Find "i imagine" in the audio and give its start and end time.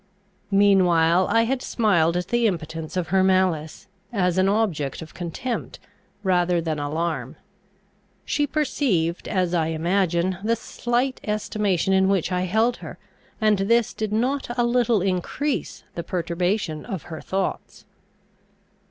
9.53-10.39